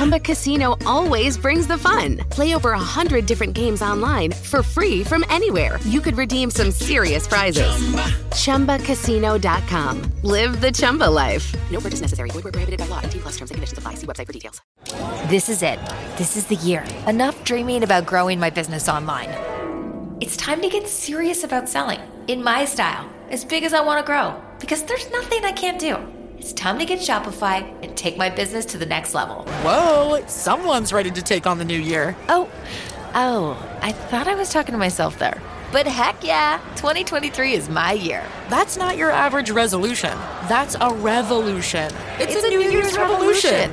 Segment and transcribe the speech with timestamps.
[0.00, 2.16] Chumba Casino always brings the fun.
[2.30, 5.78] Play over a hundred different games online for free from anywhere.
[5.84, 7.70] You could redeem some serious prizes.
[8.32, 8.78] Chumba.
[8.78, 10.10] ChumbaCasino.com.
[10.22, 11.54] Live the Chumba life.
[11.70, 12.30] No purchase necessary.
[12.30, 13.00] Void where prohibited by law.
[13.04, 13.92] 18 plus terms and conditions apply.
[13.96, 14.62] See website for details.
[15.28, 15.78] This is it.
[16.16, 16.82] This is the year.
[17.06, 19.28] Enough dreaming about growing my business online.
[20.18, 24.00] It's time to get serious about selling in my style, as big as I want
[24.00, 25.98] to grow, because there's nothing I can't do.
[26.40, 29.44] It's time to get Shopify and take my business to the next level.
[29.62, 32.16] Whoa, someone's ready to take on the new year.
[32.30, 32.48] Oh,
[33.14, 35.38] oh, I thought I was talking to myself there.
[35.70, 38.24] But heck yeah, 2023 is my year.
[38.48, 40.16] That's not your average resolution.
[40.48, 41.92] That's a revolution.
[42.18, 43.72] It's, It's a, New, Year's, revolution.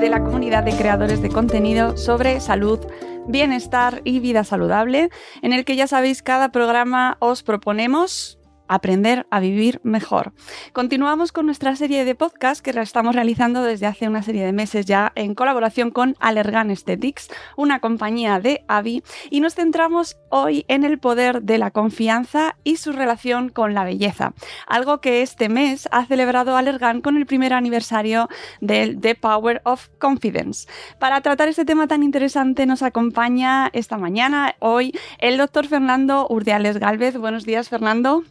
[0.00, 2.78] De la comunidad de creadores de contenido sobre salud,
[3.26, 5.10] bienestar y vida saludable,
[5.42, 8.38] en el que ya sabéis cada programa os proponemos
[8.68, 10.32] aprender a vivir mejor.
[10.72, 14.52] Continuamos con nuestra serie de podcast que la estamos realizando desde hace una serie de
[14.52, 20.64] meses ya en colaboración con Allergan Aesthetics, una compañía de Avi, y nos centramos hoy
[20.68, 24.34] en el poder de la confianza y su relación con la belleza,
[24.66, 28.28] algo que este mes ha celebrado Allergan con el primer aniversario
[28.60, 30.68] del The Power of Confidence.
[30.98, 36.78] Para tratar este tema tan interesante nos acompaña esta mañana, hoy, el doctor Fernando Urdiales
[36.78, 37.16] Galvez.
[37.16, 38.22] Buenos días, Fernando.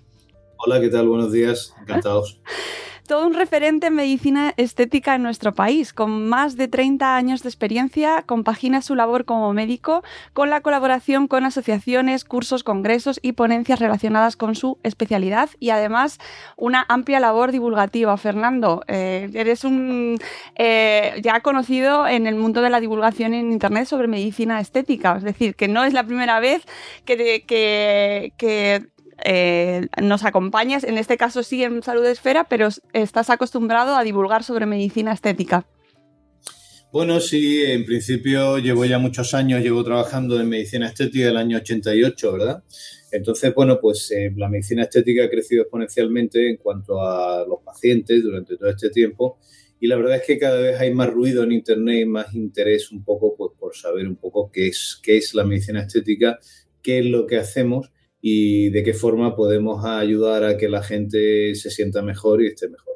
[0.59, 1.07] Hola, ¿qué tal?
[1.07, 2.40] Buenos días, encantados.
[3.07, 5.94] Todo un referente en medicina estética en nuestro país.
[5.94, 10.03] Con más de 30 años de experiencia, compagina su labor como médico
[10.34, 16.19] con la colaboración con asociaciones, cursos, congresos y ponencias relacionadas con su especialidad y además
[16.57, 18.18] una amplia labor divulgativa.
[18.18, 20.18] Fernando, eh, eres un
[20.56, 25.16] eh, ya conocido en el mundo de la divulgación en Internet sobre medicina estética.
[25.16, 26.63] Es decir, que no es la primera vez
[27.06, 28.88] que, que, que
[29.24, 34.44] eh, nos acompañas, en este caso sí en Salud Esfera, pero estás acostumbrado a divulgar
[34.44, 35.66] sobre medicina estética.
[36.92, 41.58] Bueno, sí, en principio llevo ya muchos años, llevo trabajando en medicina estética del año
[41.58, 42.64] 88, ¿verdad?
[43.12, 48.24] Entonces, bueno, pues eh, la medicina estética ha crecido exponencialmente en cuanto a los pacientes
[48.24, 49.38] durante todo este tiempo
[49.80, 52.92] y la verdad es que cada vez hay más ruido en Internet y más interés
[52.92, 56.40] un poco pues, por saber un poco qué es, qué es la medicina estética,
[56.82, 57.92] qué es lo que hacemos
[58.22, 62.70] y de qué forma podemos ayudar a que la gente se sienta mejor y esté
[62.70, 62.87] mejor.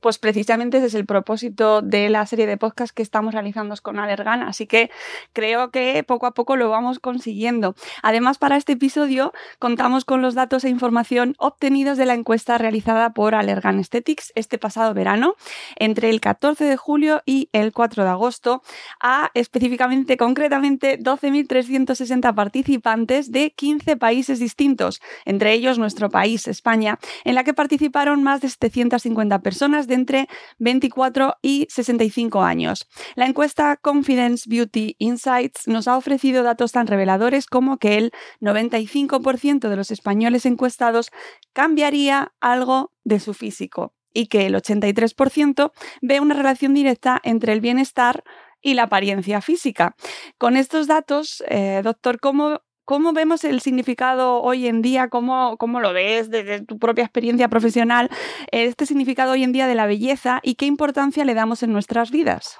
[0.00, 3.98] Pues precisamente ese es el propósito de la serie de podcast que estamos realizando con
[3.98, 4.88] Allergan, así que
[5.32, 7.74] creo que poco a poco lo vamos consiguiendo.
[8.02, 13.10] Además, para este episodio contamos con los datos e información obtenidos de la encuesta realizada
[13.14, 15.34] por Allergan Aesthetics este pasado verano,
[15.76, 18.62] entre el 14 de julio y el 4 de agosto,
[19.00, 27.34] a específicamente, concretamente, 12.360 participantes de 15 países distintos, entre ellos nuestro país, España, en
[27.34, 30.28] la que participaron más de 750 personas personas de entre
[30.58, 32.86] 24 y 65 años.
[33.14, 38.12] La encuesta Confidence Beauty Insights nos ha ofrecido datos tan reveladores como que el
[38.42, 41.10] 95% de los españoles encuestados
[41.54, 45.72] cambiaría algo de su físico y que el 83%
[46.02, 48.24] ve una relación directa entre el bienestar
[48.60, 49.96] y la apariencia física.
[50.36, 55.08] Con estos datos, eh, doctor, ¿cómo ¿Cómo vemos el significado hoy en día?
[55.08, 58.08] ¿Cómo, ¿Cómo, lo ves desde tu propia experiencia profesional?
[58.50, 62.10] Este significado hoy en día de la belleza y qué importancia le damos en nuestras
[62.10, 62.56] vidas.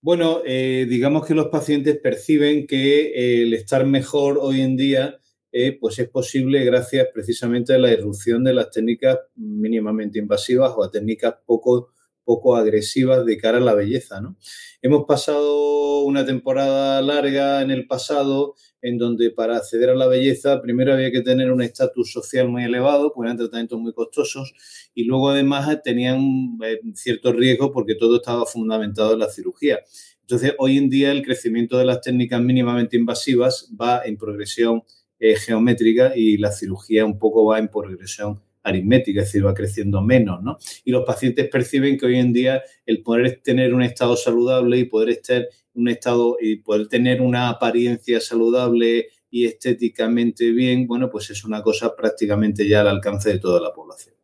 [0.00, 5.20] Bueno, eh, digamos que los pacientes perciben que el estar mejor hoy en día
[5.52, 10.82] eh, pues es posible gracias precisamente a la irrupción de las técnicas mínimamente invasivas o
[10.82, 11.92] a técnicas poco,
[12.30, 14.20] poco agresivas de cara a la belleza.
[14.20, 14.36] ¿no?
[14.82, 20.62] Hemos pasado una temporada larga en el pasado en donde para acceder a la belleza
[20.62, 24.54] primero había que tener un estatus social muy elevado, pues eran tratamientos muy costosos
[24.94, 29.80] y luego además tenían eh, cierto riesgo porque todo estaba fundamentado en la cirugía.
[30.20, 34.84] Entonces, hoy en día el crecimiento de las técnicas mínimamente invasivas va en progresión
[35.18, 40.02] eh, geométrica y la cirugía un poco va en progresión aritmética, es decir, va creciendo
[40.02, 40.58] menos, ¿no?
[40.84, 44.84] Y los pacientes perciben que hoy en día el poder tener un estado saludable y
[44.84, 51.30] poder estar un estado y poder tener una apariencia saludable y estéticamente bien, bueno, pues
[51.30, 54.14] es una cosa prácticamente ya al alcance de toda la población.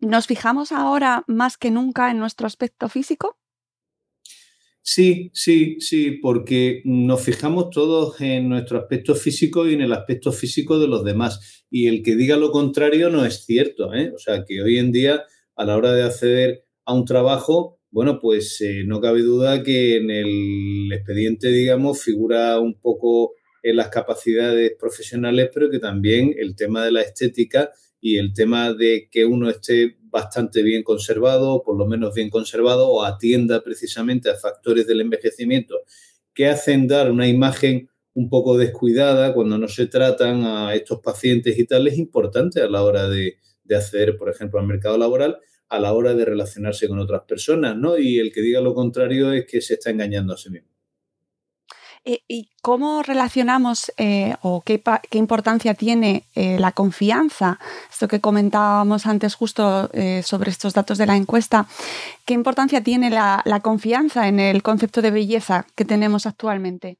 [0.00, 3.38] ¿Nos fijamos ahora más que nunca en nuestro aspecto físico?
[4.84, 10.32] Sí, sí, sí, porque nos fijamos todos en nuestro aspecto físico y en el aspecto
[10.32, 11.64] físico de los demás.
[11.70, 13.94] Y el que diga lo contrario no es cierto.
[13.94, 14.10] ¿eh?
[14.14, 15.24] O sea, que hoy en día,
[15.56, 19.96] a la hora de acceder a un trabajo, bueno, pues eh, no cabe duda que
[19.98, 26.56] en el expediente, digamos, figura un poco en las capacidades profesionales, pero que también el
[26.56, 27.70] tema de la estética
[28.00, 32.88] y el tema de que uno esté bastante bien conservado, por lo menos bien conservado,
[32.88, 35.80] o atienda precisamente a factores del envejecimiento
[36.34, 41.58] que hacen dar una imagen un poco descuidada cuando no se tratan a estos pacientes
[41.58, 45.38] y tal, es importante a la hora de, de acceder, por ejemplo, al mercado laboral,
[45.68, 47.96] a la hora de relacionarse con otras personas, ¿no?
[47.96, 50.71] Y el que diga lo contrario es que se está engañando a sí mismo.
[52.04, 54.82] Eh, ¿Y cómo relacionamos eh, o qué,
[55.12, 57.60] importancia tiene eh, la confianza?
[57.90, 59.88] Esto que comentábamos antes justo
[60.24, 61.66] sobre estos datos de la encuesta,
[62.24, 66.98] ¿qué importancia tiene la, confianza en el concepto de belleza que tenemos actualmente?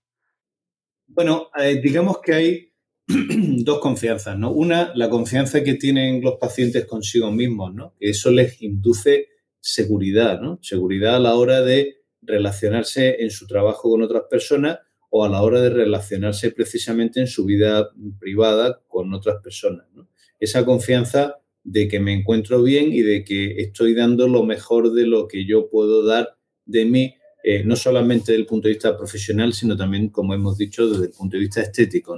[1.08, 1.48] Bueno,
[1.82, 2.72] digamos que hay
[3.06, 4.52] dos confianzas, ¿no?
[4.52, 7.94] Una, la confianza que tienen los pacientes consigo mismos, ¿no?
[7.98, 9.28] Que eso les induce
[9.60, 10.58] seguridad, ¿no?
[10.62, 14.78] Seguridad a la hora de relacionarse en su trabajo con otras personas
[15.14, 19.86] o a la hora de relacionarse precisamente en su vida privada con otras personas.
[20.40, 25.06] Esa confianza de que me encuentro bien y de que estoy dando lo mejor de
[25.06, 27.14] lo que yo puedo dar de mí,
[27.44, 31.04] eh, no solamente desde el punto de vista profesional, sino también, como hemos dicho, desde
[31.04, 32.16] el punto de vista estético.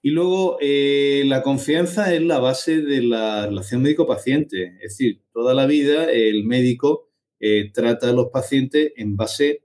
[0.00, 4.76] Y luego, eh, la confianza es la base de la relación médico-paciente.
[4.76, 9.64] Es decir, toda la vida el médico eh, trata a los pacientes en base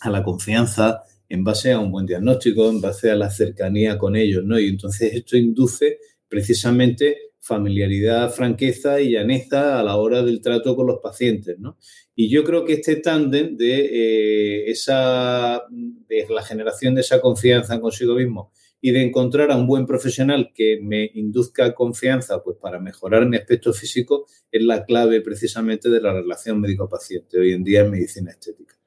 [0.00, 1.02] a la confianza,
[1.32, 4.60] en base a un buen diagnóstico, en base a la cercanía con ellos, ¿no?
[4.60, 5.98] Y entonces esto induce
[6.28, 11.78] precisamente familiaridad, franqueza y llaneza a la hora del trato con los pacientes, ¿no?
[12.14, 17.80] Y yo creo que este tándem de eh, esa de la generación de esa confianza
[17.80, 18.52] consigo mismo
[18.82, 23.38] y de encontrar a un buen profesional que me induzca confianza pues para mejorar mi
[23.38, 28.32] aspecto físico es la clave precisamente de la relación médico-paciente hoy en día en medicina
[28.32, 28.81] estética.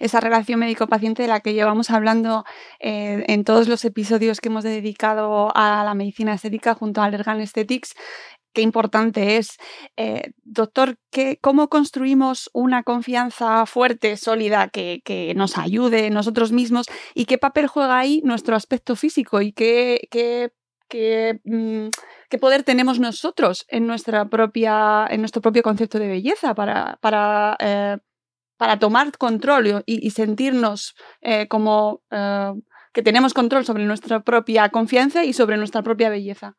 [0.00, 2.44] Esa relación médico-paciente de la que llevamos hablando
[2.80, 7.40] eh, en todos los episodios que hemos dedicado a la medicina estética junto a Allergan
[7.40, 7.94] Aesthetics,
[8.52, 9.56] qué importante es.
[9.96, 16.86] Eh, doctor, ¿qué, ¿cómo construimos una confianza fuerte, sólida, que, nos ayude nosotros mismos?
[17.14, 19.40] ¿Y qué papel juega ahí nuestro aspecto físico?
[19.40, 21.88] ¿Y qué, qué, mm,
[22.40, 27.98] poder tenemos nosotros en, nuestra propia, en nuestro propio concepto de belleza para, para eh,
[28.58, 32.52] para tomar control y, sentirnos eh, como eh,
[32.92, 36.56] que tenemos control sobre nuestra propia confianza y sobre nuestra propia belleza.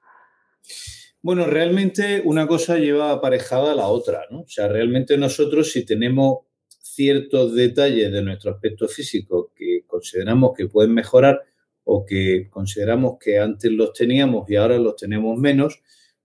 [1.22, 4.41] Bueno, realmente una cosa lleva aparejada a la otra, ¿no?
[4.41, 10.68] O sea, realmente nosotros si tenemos ciertos detalles de nuestro aspecto físico que consideramos que
[10.68, 11.41] pueden mejorar
[11.84, 15.82] o que consideramos que antes los teníamos y ahora los tenemos menos,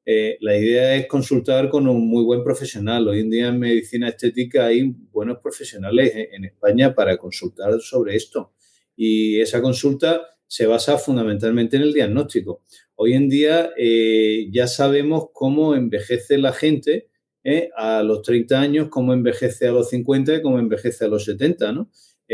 [0.06, 3.08] eh, la idea es consultar con un muy buen profesional.
[3.08, 8.52] Hoy en día en medicina estética hay buenos profesionales en España para consultar sobre esto.
[8.96, 12.62] Y esa consulta se basa fundamentalmente en el diagnóstico.
[12.96, 17.08] Hoy en día eh, ya sabemos cómo envejece la gente
[17.42, 21.24] eh, a los 30 años, cómo envejece a los 50 y cómo envejece a los
[21.24, 21.72] 70.
[21.72, 21.90] ¿no?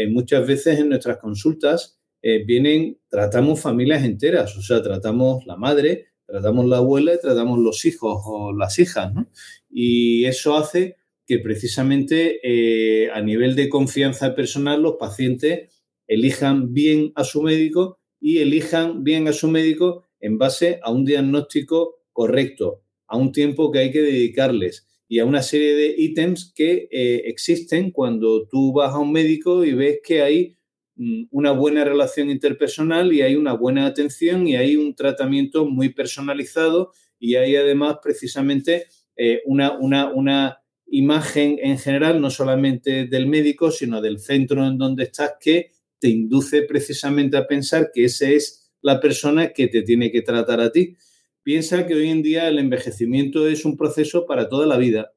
[0.09, 6.67] muchas veces en nuestras consultas vienen, tratamos familias enteras, o sea, tratamos la madre, tratamos
[6.67, 9.29] la abuela y tratamos los hijos o las hijas, ¿no?
[9.69, 10.97] Y eso hace
[11.27, 15.71] que precisamente eh, a nivel de confianza personal los pacientes
[16.07, 21.05] elijan bien a su médico y elijan bien a su médico en base a un
[21.05, 26.53] diagnóstico correcto, a un tiempo que hay que dedicarles y a una serie de ítems
[26.55, 30.57] que eh, existen cuando tú vas a un médico y ves que hay
[31.31, 36.93] una buena relación interpersonal y hay una buena atención y hay un tratamiento muy personalizado
[37.19, 43.71] y hay además precisamente eh, una, una, una imagen en general, no solamente del médico,
[43.71, 48.73] sino del centro en donde estás, que te induce precisamente a pensar que esa es
[48.83, 50.97] la persona que te tiene que tratar a ti.
[51.43, 55.13] Piensa que hoy en día el envejecimiento es un proceso para toda la vida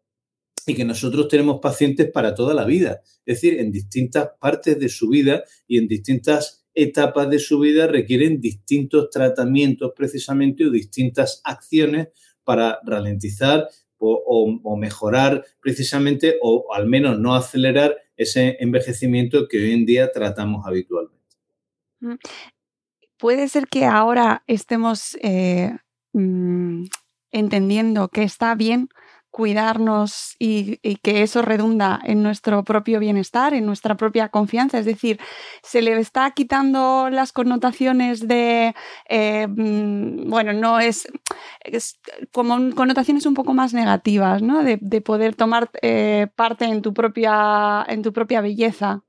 [0.65, 4.89] y que nosotros tenemos pacientes para toda la vida, es decir, en distintas partes de
[4.89, 11.41] su vida y en distintas etapas de su vida requieren distintos tratamientos precisamente o distintas
[11.43, 12.07] acciones
[12.43, 13.67] para ralentizar
[14.05, 20.65] o, mejorar precisamente o al menos no acelerar ese envejecimiento que hoy en día tratamos
[20.67, 21.37] habitualmente.
[22.01, 22.15] Mm.
[23.17, 25.71] Puede ser que ahora estemos eh,
[26.11, 26.83] mm,
[27.31, 28.89] entendiendo que está bien
[29.33, 34.77] cuidarnos y, que eso redunda en nuestro propio bienestar, en nuestra propia confianza.
[34.77, 35.19] Es decir,
[35.63, 38.75] se le está quitando las connotaciones de,
[39.09, 41.07] eh, mm, bueno, no es,
[42.31, 44.63] como connotaciones un poco más negativas, ¿no?
[44.63, 49.03] De, poder tomar eh, parte en tu, propia, en tu propia belleza.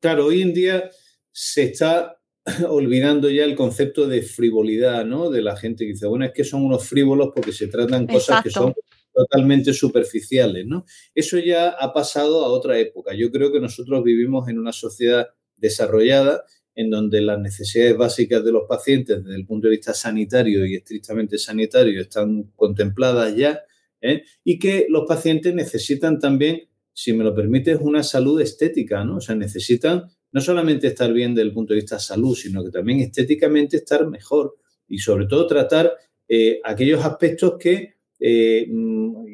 [0.00, 0.90] Claro, hoy en día
[1.30, 2.15] se está
[2.68, 5.30] olvidando ya el concepto de frivolidad, ¿no?
[5.30, 8.42] De la gente que dice, bueno, es que son unos frívolos porque se tratan cosas
[8.42, 8.72] que son
[9.12, 10.84] totalmente superficiales, ¿no?
[11.14, 13.14] Eso ya ha pasado a otra época.
[13.14, 18.52] Yo creo que nosotros vivimos en una sociedad desarrollada en donde las necesidades básicas de
[18.52, 23.62] los pacientes desde el punto de vista sanitario y estrictamente sanitario están contempladas ya
[24.02, 24.24] ¿eh?
[24.44, 29.16] y que los pacientes necesitan también, si me lo permites, una salud estética, ¿no?
[29.16, 30.04] O sea, necesitan
[30.36, 34.06] no solamente estar bien desde el punto de vista salud, sino que también estéticamente estar
[34.06, 35.94] mejor y sobre todo tratar
[36.28, 39.24] eh, aquellos aspectos que eh, mm,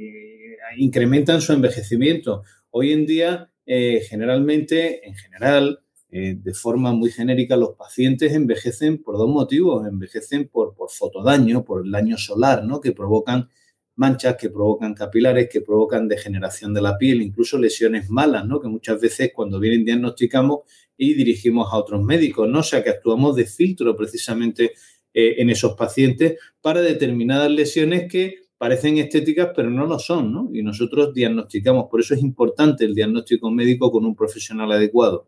[0.77, 2.45] incrementan su envejecimiento.
[2.71, 9.17] Hoy en día, eh, generalmente, en general, de forma muy genérica, los pacientes envejecen por
[9.17, 9.89] dos motivos.
[9.89, 12.81] Envejecen por, por fotodaño, por el daño solar, ¿no?
[12.81, 13.49] que provocan
[13.97, 18.61] manchas, que provocan capilares, que provocan degeneración de la piel, incluso lesiones malas, ¿no?
[18.61, 20.61] que muchas veces cuando vienen diagnosticamos
[20.97, 22.61] y dirigimos a otros médicos, ¿no?
[22.61, 24.73] O sea que actuamos de filtro precisamente
[25.15, 30.49] eh, en esos pacientes para determinadas lesiones que parecen estéticas pero no lo son, ¿no?
[30.53, 35.27] Y nosotros diagnosticamos, por eso es importante el diagnóstico médico con un profesional adecuado.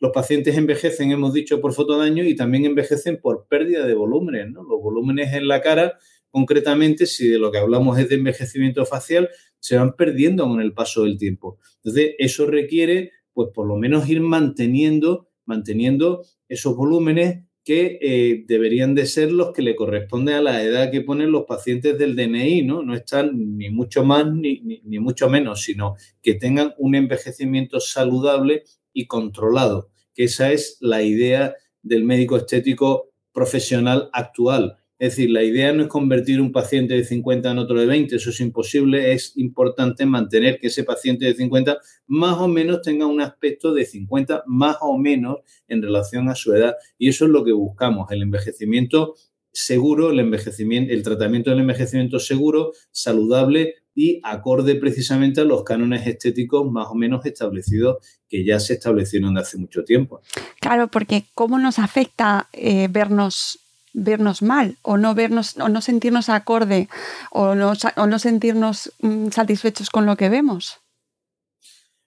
[0.00, 4.62] Los pacientes envejecen, hemos dicho, por fotodaño y también envejecen por pérdida de volúmenes, ¿no?
[4.62, 5.98] Los volúmenes en la cara,
[6.30, 10.72] concretamente, si de lo que hablamos es de envejecimiento facial, se van perdiendo con el
[10.72, 11.58] paso del tiempo.
[11.84, 18.94] Entonces, eso requiere pues por lo menos ir manteniendo, manteniendo esos volúmenes que eh, deberían
[18.94, 22.62] de ser los que le corresponden a la edad que ponen los pacientes del DNI,
[22.62, 22.82] ¿no?
[22.82, 28.64] No están ni mucho más ni, ni mucho menos, sino que tengan un envejecimiento saludable
[28.92, 34.79] y controlado, que esa es la idea del médico estético profesional actual.
[35.00, 38.16] Es decir, la idea no es convertir un paciente de 50 en otro de 20,
[38.16, 43.06] eso es imposible, es importante mantener que ese paciente de 50 más o menos tenga
[43.06, 45.38] un aspecto de 50 más o menos
[45.68, 49.14] en relación a su edad y eso es lo que buscamos, el envejecimiento
[49.52, 56.06] seguro, el envejecimiento, el tratamiento del envejecimiento seguro, saludable y acorde precisamente a los cánones
[56.06, 57.96] estéticos más o menos establecidos
[58.28, 60.20] que ya se establecieron de hace mucho tiempo.
[60.60, 63.59] Claro, porque ¿cómo nos afecta eh, vernos
[63.92, 66.88] vernos mal o no vernos o no sentirnos acorde
[67.30, 70.78] o no, o no sentirnos mm, satisfechos con lo que vemos.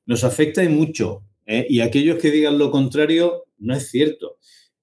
[0.05, 1.23] Nos afecta y mucho.
[1.45, 1.65] ¿eh?
[1.69, 4.37] Y aquellos que digan lo contrario, no es cierto.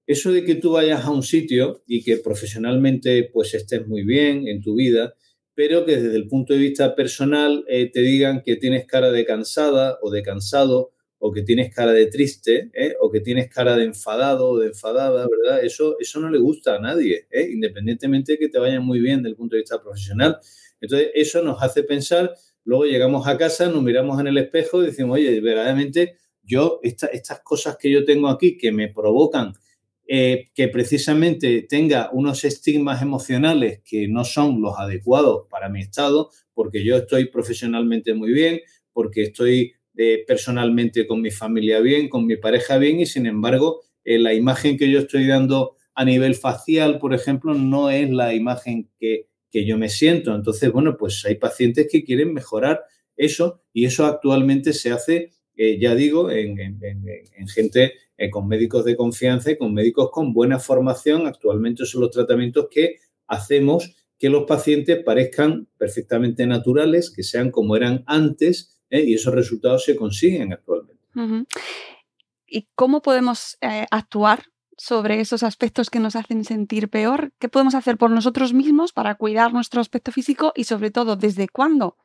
[0.07, 4.47] Eso de que tú vayas a un sitio y que profesionalmente pues estés muy bien
[4.47, 5.13] en tu vida,
[5.53, 9.25] pero que desde el punto de vista personal eh, te digan que tienes cara de
[9.25, 10.91] cansada o de cansado
[11.23, 12.95] o que tienes cara de triste, ¿eh?
[12.99, 15.63] o que tienes cara de enfadado o de enfadada, ¿verdad?
[15.63, 17.47] Eso, eso no le gusta a nadie, ¿eh?
[17.53, 20.39] independientemente de que te vaya muy bien desde el punto de vista profesional.
[20.81, 24.87] Entonces, eso nos hace pensar, luego llegamos a casa, nos miramos en el espejo y
[24.87, 29.53] decimos, oye, verdaderamente yo, estas cosas que yo tengo aquí que me provocan
[30.07, 36.31] eh, que precisamente tenga unos estigmas emocionales que no son los adecuados para mi estado,
[36.55, 38.59] porque yo estoy profesionalmente muy bien,
[38.91, 39.75] porque estoy
[40.25, 44.77] personalmente con mi familia bien, con mi pareja bien y sin embargo eh, la imagen
[44.77, 49.77] que yo estoy dando a nivel facial, por ejemplo, no es la imagen que, yo
[49.77, 50.33] me siento.
[50.33, 52.83] Entonces, bueno, pues hay pacientes que quieren mejorar
[53.17, 56.57] eso y eso actualmente se hace, eh, ya digo, en,
[57.53, 61.27] gente eh, con médicos de confianza y con médicos con buena formación.
[61.27, 62.95] Actualmente son los tratamientos que
[63.27, 69.03] hacemos que los pacientes parezcan perfectamente naturales, que sean como eran antes, ¿eh?
[69.07, 71.01] y esos resultados se consiguen actualmente.
[72.45, 74.43] ¿Y cómo podemos eh, actuar
[74.77, 77.31] sobre esos aspectos que nos hacen sentir peor?
[77.39, 81.47] ¿Qué podemos hacer por nosotros mismos para cuidar nuestro aspecto físico y sobre todo desde
[81.47, 81.97] cuándo?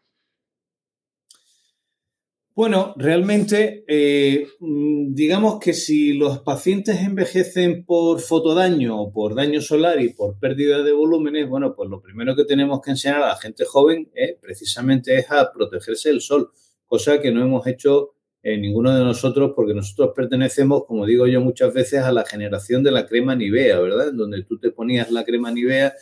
[2.57, 10.01] Bueno, realmente, eh, digamos que si los pacientes envejecen por fotodaño o por daño solar
[10.01, 13.37] y por pérdida de volúmenes, bueno, pues lo primero que tenemos que enseñar a la
[13.37, 16.51] gente joven eh, precisamente es a protegerse del sol,
[16.87, 21.41] cosa que no hemos hecho eh, ninguno de nosotros porque nosotros pertenecemos, como digo yo
[21.41, 24.09] muchas veces, a la generación de la crema Nivea, ¿verdad?
[24.09, 25.95] En donde tú te ponías la crema Nivea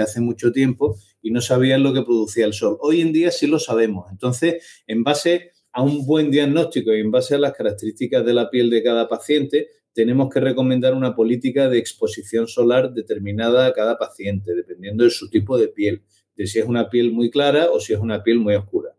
[0.00, 2.76] hace mucho tiempo y no sabías lo que producía el sol.
[2.80, 4.10] Hoy en día sí lo sabemos.
[4.10, 8.50] Entonces, en base a un buen diagnóstico y en base a las características de la
[8.50, 13.98] piel de cada paciente, tenemos que recomendar una política de exposición solar determinada a cada
[13.98, 16.02] paciente, dependiendo de su tipo de piel,
[16.36, 18.90] de si es una piel muy clara o si es una piel muy oscura.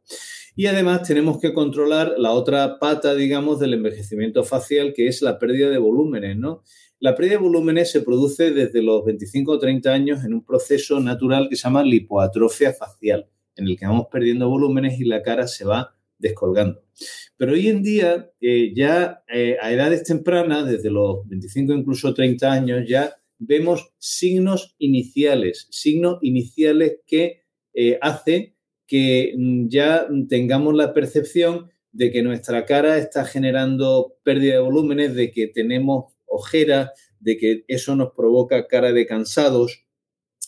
[0.59, 5.39] Y además tenemos que controlar la otra pata, digamos, del envejecimiento facial, que es la
[5.39, 6.63] pérdida de volúmenes, ¿no?
[6.99, 10.99] La pérdida de volúmenes se produce desde los 25 o 30 años en un proceso
[10.99, 15.47] natural que se llama lipoatrofia facial, en el que vamos perdiendo volúmenes y la cara
[15.47, 16.83] se va descolgando.
[17.37, 22.51] Pero hoy en día, eh, ya eh, a edades tempranas, desde los 25 incluso 30
[22.51, 28.55] años, ya vemos signos iniciales, signos iniciales que eh, hacen
[28.89, 35.15] que mm, ya tengamos la percepción de que nuestra cara está generando pérdida de volúmenes,
[35.15, 36.89] de que tenemos ojeras,
[37.21, 39.85] de que eso nos provoca cara de cansados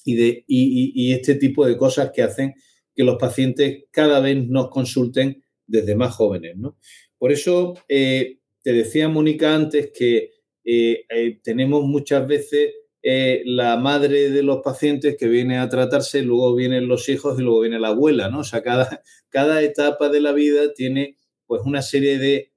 [0.04, 2.56] y, de, y este tipo de cosas que hacen
[2.96, 6.58] que los pacientes cada vez nos consulten desde más jóvenes.
[6.58, 6.78] ¿no?
[7.18, 10.32] Por eso eh, te decía Mónica antes que
[10.64, 12.72] eh, eh, tenemos muchas veces
[13.04, 17.62] la madre de los pacientes que viene a tratarse, luego vienen los hijos y luego
[17.62, 18.40] viene la abuela, ¿no?
[18.40, 21.18] O sea, cada, cada etapa de la vida tiene
[21.48, 22.52] pues una serie de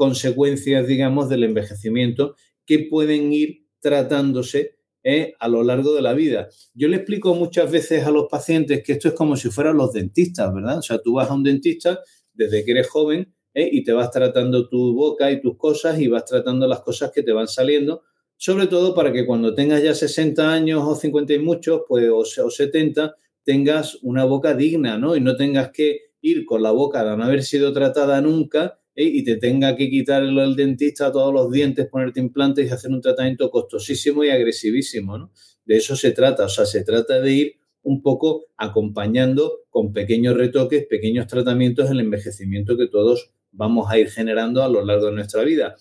[0.00, 5.34] consecuencias, digamos, del envejecimiento que pueden ir tratándose ¿eh?
[5.38, 6.48] a lo largo de la vida.
[6.72, 9.92] Yo le explico muchas veces a los pacientes que esto es como si fueran los
[9.92, 10.78] dentistas, ¿verdad?
[10.78, 12.00] O sea, tú vas a un dentista
[12.32, 13.68] desde que eres joven ¿eh?
[13.70, 17.22] y te vas tratando tu boca y tus cosas y vas tratando las cosas que
[17.22, 18.02] te van saliendo,
[18.40, 22.20] sobre todo para que cuando tengas ya 60 años o 50 y muchos, pues, o,
[22.20, 25.14] o 70, tengas una boca digna, ¿no?
[25.14, 29.04] Y no tengas que ir con la boca de no haber sido tratada nunca ¿eh?
[29.04, 33.02] y te tenga que quitar el, dentista todos los dientes, ponerte implantes y hacer un
[33.02, 35.32] tratamiento costosísimo y agresivísimo, ¿no?
[35.66, 40.34] De eso se trata, o sea, se trata de ir un poco acompañando con pequeños
[40.34, 45.12] retoques, pequeños tratamientos el envejecimiento que todos vamos a ir generando a lo largo de
[45.12, 45.76] nuestra vida.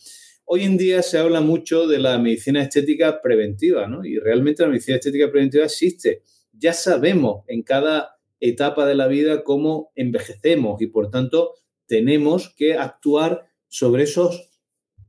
[0.52, 4.04] Hoy en día se habla mucho de la medicina estética preventiva, ¿no?
[4.04, 6.24] Y realmente la medicina estética preventiva existe.
[6.54, 11.54] Ya sabemos en cada etapa de la vida cómo envejecemos y por tanto
[11.86, 14.50] tenemos que actuar sobre esos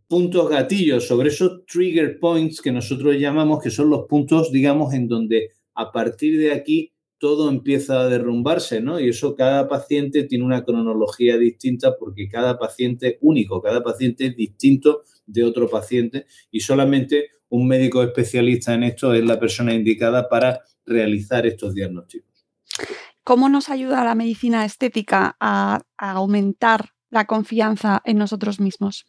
[0.08, 5.08] puntos gatillos, sobre esos trigger points que nosotros llamamos, que son los puntos, digamos, en
[5.08, 9.00] donde a partir de aquí todo empieza a derrumbarse, ¿no?
[9.00, 14.26] Y eso cada paciente tiene una cronología distinta porque cada paciente es único, cada paciente
[14.26, 19.74] es distinto de otro paciente y solamente un médico especialista en esto es la persona
[19.74, 22.46] indicada para realizar estos diagnósticos.
[23.24, 29.06] ¿Cómo nos ayuda la medicina estética a, aumentar la confianza en nosotros mismos?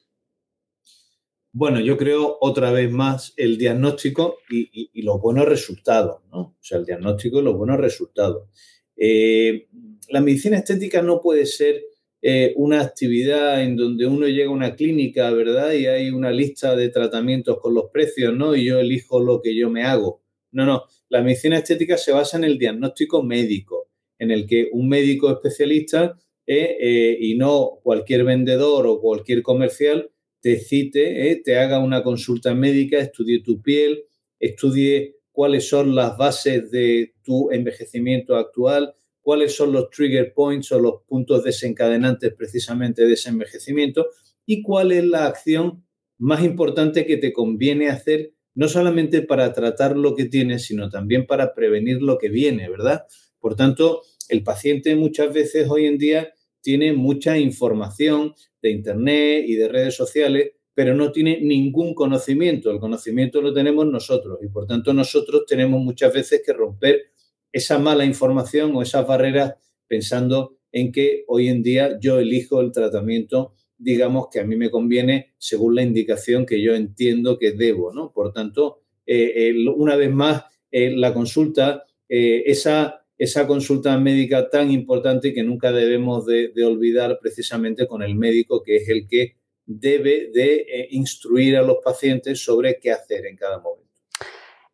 [1.53, 6.39] Bueno, yo creo otra vez más el diagnóstico y, los buenos resultados, ¿no?
[6.39, 8.49] O sea, el diagnóstico y los buenos resultados.
[8.95, 9.67] Eh,
[10.09, 11.81] la medicina estética no puede ser
[12.21, 15.73] eh, una actividad en donde uno llega a una clínica, ¿verdad?
[15.73, 18.55] Y hay una lista de tratamientos con los precios, ¿no?
[18.55, 20.21] Y yo elijo lo que yo me hago.
[20.51, 20.83] No, no.
[21.09, 23.89] La medicina estética se basa en el diagnóstico médico
[24.21, 30.11] en el que un médico especialista eh, eh, y no cualquier vendedor o cualquier comercial
[30.41, 34.05] te cite, te haga una consulta médica, estudie tu piel,
[34.39, 40.79] estudie cuáles son las bases de tu envejecimiento actual, cuáles son los trigger points o
[40.79, 44.07] los puntos desencadenantes precisamente de ese envejecimiento
[44.45, 45.85] y cuál es la acción
[46.17, 51.25] más importante que te conviene hacer, no solamente para tratar lo que tienes, sino también
[51.25, 53.05] para prevenir lo que viene, ¿verdad?
[53.39, 59.55] Por tanto, el paciente muchas veces hoy en día tiene mucha información de Internet y
[59.55, 62.71] de redes sociales, pero no tiene ningún conocimiento.
[62.71, 67.10] El conocimiento lo tenemos nosotros y por tanto nosotros tenemos muchas veces que romper
[67.51, 69.55] esa mala información o esas barreras
[69.87, 74.69] pensando en que hoy en día yo elijo el tratamiento, digamos, que a mí me
[74.69, 78.11] conviene según la indicación que yo entiendo que debo, ¿no?
[78.13, 84.71] Por tanto, eh, una vez más, eh, la consulta, eh, esa, esa consulta médica tan
[84.71, 89.35] importante que nunca debemos de, olvidar precisamente con el médico, que es el que
[89.65, 93.90] debe de instruir a los pacientes sobre qué hacer en cada momento.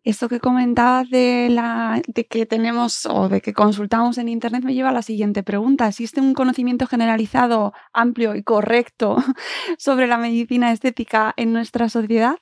[0.07, 1.53] Esto que comentabas de,
[2.07, 5.85] de que tenemos o de que consultamos en Internet me lleva a la siguiente pregunta.
[5.85, 9.17] ¿Existe un conocimiento generalizado, amplio y correcto
[9.77, 12.37] sobre la medicina estética en nuestra sociedad?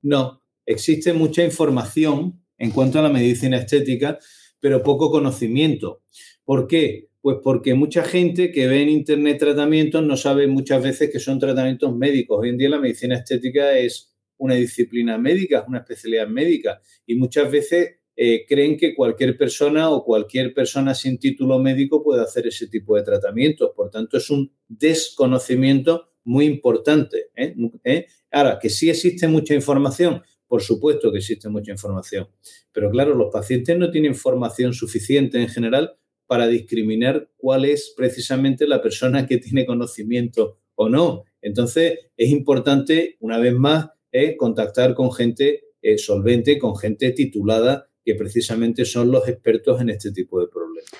[0.00, 4.18] No, existe mucha información en cuanto a la medicina estética,
[4.58, 6.00] pero poco conocimiento.
[6.42, 7.10] ¿Por qué?
[7.20, 11.38] Pues porque mucha gente que ve en Internet tratamientos no sabe muchas veces que son
[11.38, 12.38] tratamientos médicos.
[12.40, 17.50] Hoy en día la medicina estética es una disciplina médica, una especialidad médica y muchas
[17.50, 22.66] veces eh, creen que cualquier persona o cualquier persona sin título médico puede hacer ese
[22.66, 23.72] tipo de tratamientos.
[23.76, 27.30] Por tanto, es un desconocimiento muy importante.
[27.36, 27.54] ¿eh?
[27.84, 28.06] ¿Eh?
[28.30, 32.28] Ahora, que sí existe mucha información, por supuesto que existe mucha información,
[32.72, 35.96] pero claro, los pacientes no tienen información suficiente en general
[36.26, 41.24] para discriminar cuál es precisamente la persona que tiene conocimiento o no.
[41.40, 43.90] Entonces, es importante, una vez más,
[44.36, 50.12] contactar con gente eh, solvente, con gente titulada, que precisamente son los expertos en este
[50.12, 50.90] tipo de problemas.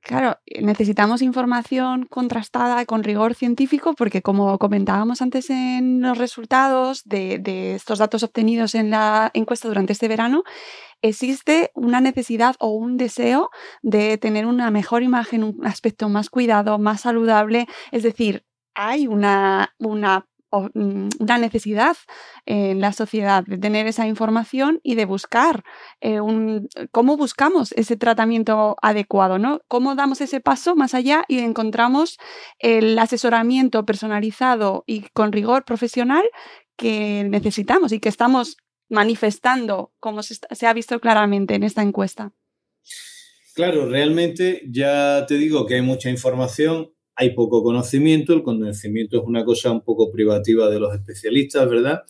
[0.00, 7.40] Claro, necesitamos información contrastada con rigor científico porque como comentábamos antes en los resultados de,
[7.40, 10.44] de, estos datos obtenidos en la encuesta durante este verano,
[11.02, 13.50] existe una necesidad o un deseo
[13.82, 17.66] de tener una mejor imagen, un aspecto más cuidado, más saludable.
[17.90, 18.44] Es decir,
[18.76, 21.96] hay una, una una necesidad
[22.44, 25.64] en la sociedad de tener esa información y de buscar
[26.00, 29.60] eh, un, cómo buscamos ese tratamiento adecuado, ¿no?
[29.68, 32.18] Cómo damos ese paso más allá y encontramos
[32.58, 36.24] el asesoramiento personalizado y con rigor profesional
[36.76, 38.56] que necesitamos y que estamos
[38.88, 42.32] manifestando, como se ha visto claramente en esta encuesta.
[43.54, 49.24] Claro, realmente ya te digo que hay mucha información, hay poco conocimiento, el conocimiento es
[49.24, 52.02] una cosa un poco privativa de los especialistas, ¿verdad?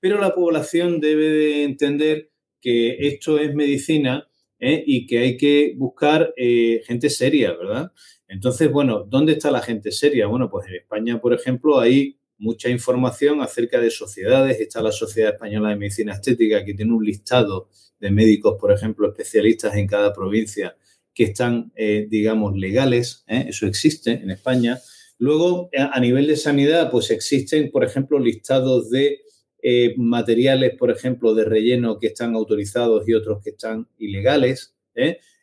[0.00, 4.26] Pero la población debe de entender que esto es medicina
[4.58, 4.82] ¿eh?
[4.86, 7.92] y que hay que buscar eh, gente seria, ¿verdad?
[8.26, 10.26] Entonces, bueno, ¿dónde está la gente seria?
[10.26, 14.58] Bueno, pues en España, por ejemplo, hay mucha información acerca de sociedades.
[14.60, 17.68] Está la Sociedad Española de Medicina Estética, que tiene un listado
[18.00, 20.74] de médicos, por ejemplo, especialistas en cada provincia
[21.14, 23.46] que están, eh, digamos, legales, ¿eh?
[23.48, 24.80] eso existe en España.
[25.18, 29.20] Luego, a nivel de sanidad, pues existen, por ejemplo, listados de
[29.62, 34.74] eh, materiales, por ejemplo, de relleno que están autorizados y otros que están ilegales.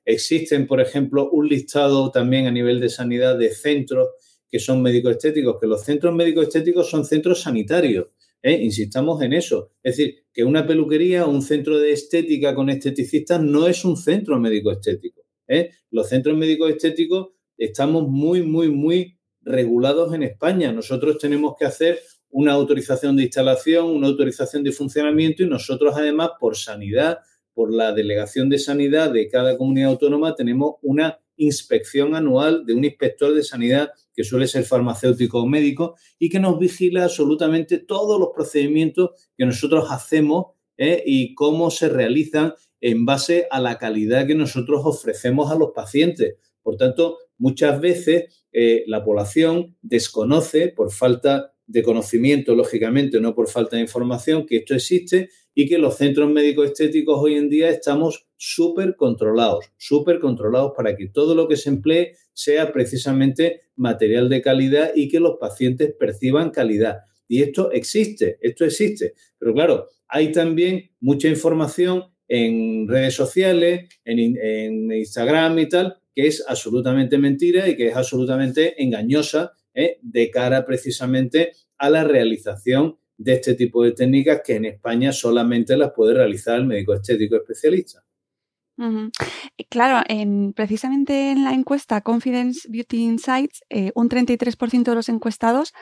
[0.05, 4.09] Existen, por ejemplo, un listado también a nivel de sanidad de centros
[4.49, 8.07] que son médicos estéticos, que los centros médicos estéticos son centros sanitarios.
[8.43, 9.71] Insistamos en eso.
[9.81, 14.37] Es decir, que una peluquería un centro de estética con esteticistas no es un centro
[14.39, 15.20] médico estético.
[15.47, 15.71] ¿Eh?
[15.89, 20.71] Los centros médicos estéticos estamos muy, muy, muy regulados en España.
[20.71, 21.99] Nosotros tenemos que hacer
[22.29, 27.19] una autorización de instalación, una autorización de funcionamiento y nosotros además por sanidad,
[27.53, 32.85] por la delegación de sanidad de cada comunidad autónoma, tenemos una inspección anual de un
[32.85, 38.19] inspector de sanidad que suele ser farmacéutico o médico y que nos vigila absolutamente todos
[38.19, 41.03] los procedimientos que nosotros hacemos ¿eh?
[41.05, 46.35] y cómo se realizan en base a la calidad que nosotros ofrecemos a los pacientes.
[46.61, 53.47] Por tanto, muchas veces eh, la población desconoce por falta de conocimiento, lógicamente, no por
[53.47, 57.69] falta de información, que esto existe y que los centros médicos estéticos hoy en día
[57.69, 64.29] estamos súper controlados, súper controlados para que todo lo que se emplee sea precisamente material
[64.29, 66.99] de calidad y que los pacientes perciban calidad.
[67.27, 69.13] Y esto existe, esto existe.
[69.37, 76.41] Pero claro, hay también mucha información en redes sociales, en, Instagram y tal, que es
[76.47, 79.99] absolutamente mentira y que es absolutamente engañosa ¿eh?
[80.01, 85.75] de cara precisamente a la realización de este tipo de técnicas que en España solamente
[85.75, 88.01] las puede realizar el médico estético especialista.
[89.69, 95.73] Claro, en, precisamente en la encuesta Confidence Beauty Insights, eh, un 33% de los encuestados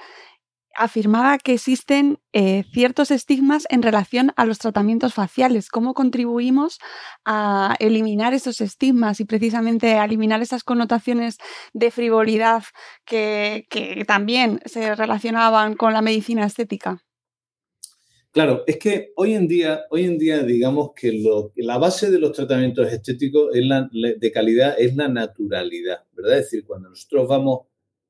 [0.75, 5.69] afirmaba que existen eh, ciertos estigmas en relación a los tratamientos faciales.
[5.69, 6.79] ¿Cómo contribuimos
[7.25, 11.37] a eliminar esos estigmas y precisamente a eliminar esas connotaciones
[11.73, 12.63] de frivolidad
[13.05, 13.67] que,
[14.07, 17.03] también se relacionaban con la medicina estética?
[18.31, 21.19] Claro, es que hoy en día, hoy en día digamos que
[21.55, 26.37] la base de los tratamientos estéticos de calidad es la naturalidad, ¿verdad?
[26.37, 27.61] Es decir, cuando nosotros vamos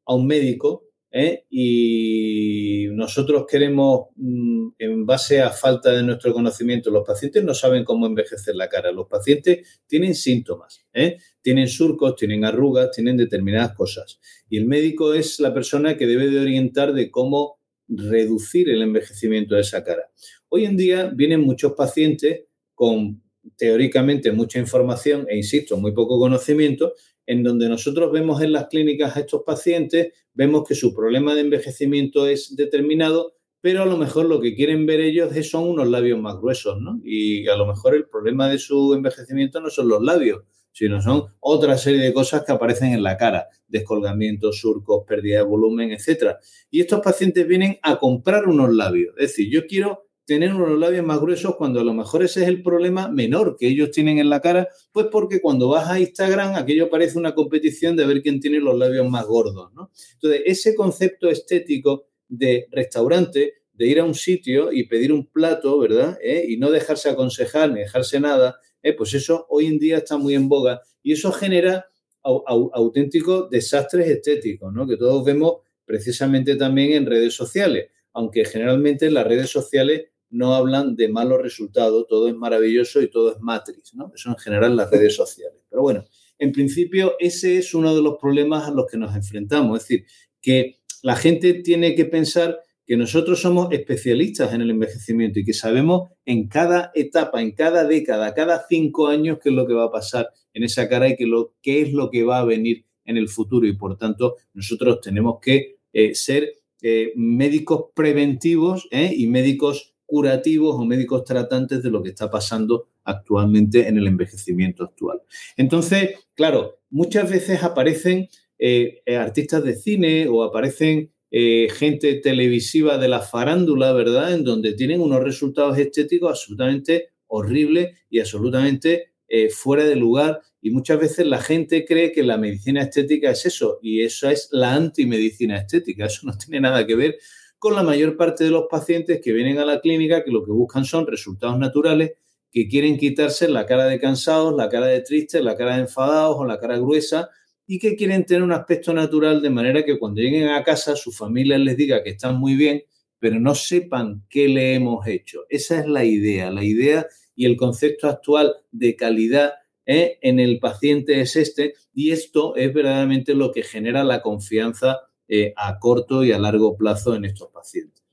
[0.06, 1.45] a un médico, ¿eh?
[1.50, 7.84] y nosotros queremos, mm, en base a falta de nuestro conocimiento, los pacientes no saben
[7.84, 8.91] cómo envejecer la cara.
[8.91, 11.17] Los pacientes tienen síntomas, ¿eh?
[11.41, 14.19] tienen surcos, tienen arrugas, tienen determinadas cosas.
[14.50, 19.56] Y el médico es la persona que debe de orientar de cómo reducir el envejecimiento
[19.56, 20.12] de esa cara.
[20.50, 22.45] Hoy en día vienen muchos pacientes
[22.76, 23.24] con
[23.58, 26.93] teóricamente mucha información e, insisto, muy poco conocimiento,
[27.29, 31.41] en donde nosotros vemos en las clínicas a estos pacientes, vemos que su problema de
[31.41, 36.19] envejecimiento es determinado, pero a lo mejor lo que quieren ver ellos son unos labios
[36.19, 36.99] más gruesos, ¿no?
[37.03, 41.25] Y a lo mejor el problema de su envejecimiento no son los labios, sino son
[41.39, 46.37] otra serie de cosas que aparecen en la cara, descolgamientos, surcos, pérdida de volumen, etc.
[46.71, 49.13] Y estos pacientes vienen a comprar unos labios.
[49.19, 52.47] Es decir, yo quiero tener unos labios más gruesos cuando a lo mejor ese es
[52.47, 56.53] el problema menor que ellos tienen en la cara, pues porque cuando vas a Instagram
[56.53, 59.89] aquello parece una competición de ver quién tiene los labios más gordos, ¿no?
[60.13, 65.79] Entonces, ese concepto estético de restaurante, de ir a un sitio y pedir un plato,
[65.79, 66.19] ¿verdad?
[66.21, 66.45] ¿Eh?
[66.47, 68.93] Y no dejarse aconsejar ni dejarse nada, ¿eh?
[68.93, 71.87] pues eso hoy en día está muy en boga y eso genera
[72.21, 74.87] auténticos desastres estéticos, ¿no?
[74.87, 80.55] Que todos vemos precisamente también en redes sociales, aunque generalmente en las redes sociales no
[80.55, 84.11] hablan de malos resultados, todo es maravilloso y todo es matriz, ¿no?
[84.13, 85.59] Eso en general en las redes sociales.
[85.69, 86.05] Pero bueno,
[86.37, 90.05] en principio ese es uno de los problemas a los que nos enfrentamos, es decir,
[90.41, 95.53] que la gente tiene que pensar que nosotros somos especialistas en el envejecimiento y que
[95.53, 99.85] sabemos en cada etapa, en cada década, cada cinco años qué es lo que va
[99.85, 101.15] a pasar en esa cara y
[101.61, 103.67] qué es lo que va a venir en el futuro.
[103.67, 109.13] Y por tanto, nosotros tenemos que eh, ser eh, médicos preventivos ¿eh?
[109.15, 114.84] y médicos curativos o médicos tratantes de lo que está pasando actualmente en el envejecimiento
[114.84, 115.22] actual.
[115.56, 122.98] Entonces, claro, muchas veces aparecen eh, eh, artistas de cine o aparecen eh, gente televisiva
[122.98, 124.34] de la farándula, ¿verdad?
[124.34, 129.06] En donde tienen unos resultados estéticos absolutamente horribles y absolutamente
[129.52, 130.41] fuera de lugar.
[130.60, 134.50] Y muchas veces la gente cree que la medicina estética es eso, y eso es
[134.52, 136.08] la antimedicina estética.
[136.08, 137.19] Eso no tiene nada que ver
[137.60, 140.52] con la mayor parte de los pacientes que vienen a la clínica que lo que
[140.52, 142.13] buscan son resultados naturales,
[142.52, 146.38] que quieren quitarse la cara de cansados, la cara de tristes, la cara de enfadados
[146.38, 147.30] o la cara gruesa
[147.67, 151.12] y que quieren tener un aspecto natural de manera que cuando lleguen a casa su
[151.12, 152.82] familia les diga que están muy bien,
[153.19, 155.41] pero no sepan qué le hemos hecho.
[155.50, 159.54] Esa es la idea, la idea y el concepto actual de calidad
[159.86, 160.17] ¿eh?
[160.22, 165.53] en el paciente es este y esto es verdaderamente lo que genera la confianza eh,
[165.55, 168.03] a corto y a largo plazo en estos pacientes.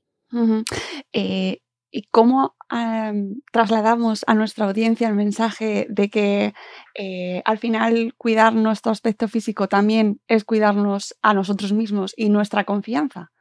[1.11, 2.55] Eh, ¿Y cómo
[3.51, 6.53] trasladamos a nuestra audiencia el mensaje de que
[6.93, 12.65] eh, al final cuidar nuestro aspecto físico también es cuidarnos a nosotros mismos y nuestra
[12.65, 13.31] confianza?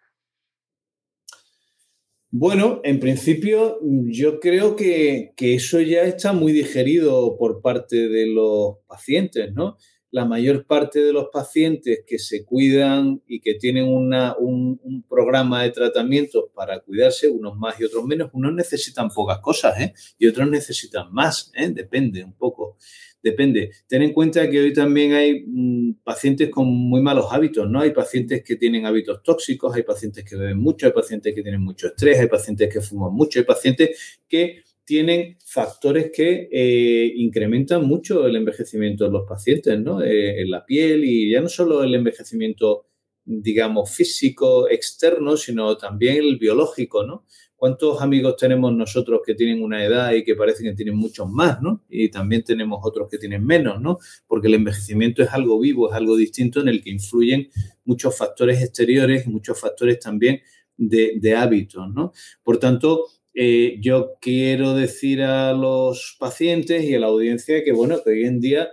[2.31, 8.27] Bueno, en principio yo creo que, que, eso ya está muy digerido por parte de
[8.27, 9.77] los pacientes, ¿no?
[10.11, 14.77] La mayor parte de los pacientes que se cuidan y que tienen un,
[15.09, 19.95] programa de tratamiento para cuidarse, unos más y otros menos, unos necesitan pocas cosas ¿eh?
[20.19, 21.71] y otros necesitan más, ¿eh?
[21.71, 22.77] depende un poco,
[23.23, 23.71] depende.
[23.87, 27.81] Ten en cuenta que hoy también hay mm, pacientes con muy malos hábitos, ¿no?
[27.81, 31.63] Hay pacientes que tienen hábitos tóxicos, hay pacientes que beben mucho, hay pacientes que tienen
[31.63, 37.85] mucho estrés, hay pacientes que fuman mucho, hay pacientes que tienen factores que eh, incrementan
[37.85, 40.01] mucho el envejecimiento de los pacientes, ¿no?
[40.01, 42.87] Eh, en la piel y ya no solo el envejecimiento,
[43.25, 47.25] digamos, físico externo, sino también el biológico, ¿no?
[47.57, 51.61] ¿Cuántos amigos tenemos nosotros que tienen una edad y que parecen que tienen muchos más,
[51.61, 51.83] ¿no?
[51.91, 53.99] Y también tenemos otros que tienen menos, ¿no?
[54.29, 57.49] Porque el envejecimiento es algo vivo, es algo distinto en el que influyen
[57.85, 60.43] muchos factores exteriores y muchos factores también
[60.77, 62.13] de, de hábitos, ¿no?
[62.45, 63.07] Por tanto,
[63.39, 68.25] eh, yo quiero decir a los pacientes y a la audiencia que, bueno, que hoy
[68.25, 68.71] en día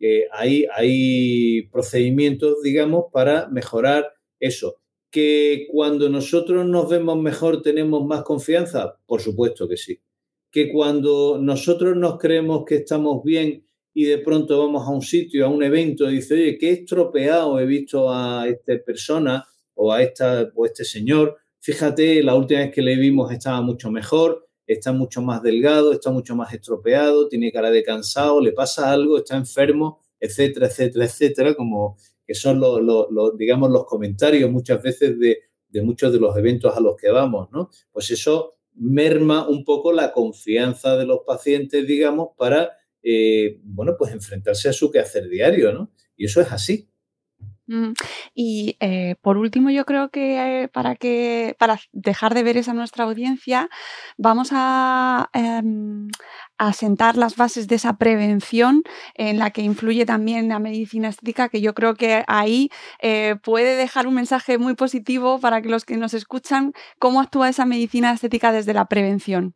[0.00, 4.80] eh, hay, hay procedimientos, digamos, para mejorar eso.
[5.10, 10.00] Que cuando nosotros nos vemos mejor tenemos más confianza, por supuesto que sí.
[10.50, 15.44] Que cuando nosotros nos creemos que estamos bien y de pronto vamos a un sitio,
[15.44, 20.02] a un evento, y dice, oye, qué estropeado he visto a esta persona o a
[20.02, 24.92] esta o este señor, Fíjate, la última vez que le vimos estaba mucho mejor, está
[24.92, 29.34] mucho más delgado, está mucho más estropeado, tiene cara de cansado, le pasa algo, está
[29.36, 35.40] enfermo, etcétera, etcétera, etcétera, como que son los, digamos, los comentarios muchas veces de,
[35.82, 37.68] muchos de los eventos a los que vamos, ¿no?
[37.90, 44.12] Pues eso merma un poco la confianza de los pacientes, digamos, para, eh, bueno, pues
[44.12, 45.90] enfrentarse a su quehacer diario, ¿no?
[46.16, 46.88] Y eso es así.
[47.68, 47.94] Mm,
[48.34, 52.72] y eh, por último, yo creo que eh, para que para dejar de ver esa
[52.74, 53.68] nuestra audiencia,
[54.16, 56.08] vamos a, em,
[56.58, 58.82] a, sentar las bases de esa prevención
[59.14, 62.70] en la que influye también la medicina estética, que yo creo que ahí
[63.02, 67.48] eh, puede dejar un mensaje muy positivo para que los que nos escuchan, cómo actúa
[67.48, 69.54] esa medicina estética desde la prevención.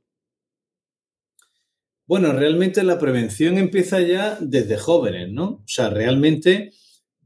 [2.07, 5.45] Bueno, realmente la prevención empieza ya desde jóvenes, ¿no?
[5.45, 6.73] O sea, realmente